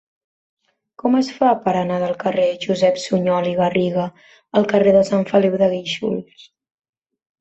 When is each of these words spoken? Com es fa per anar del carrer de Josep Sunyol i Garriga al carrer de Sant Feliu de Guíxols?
Com 1.01 1.17
es 1.17 1.27
fa 1.41 1.49
per 1.67 1.73
anar 1.81 1.99
del 2.03 2.15
carrer 2.23 2.47
de 2.53 2.57
Josep 2.63 2.97
Sunyol 3.03 3.49
i 3.49 3.53
Garriga 3.61 4.07
al 4.61 4.67
carrer 4.73 4.95
de 4.97 5.05
Sant 5.11 5.29
Feliu 5.35 5.59
de 5.65 5.69
Guíxols? 5.75 6.49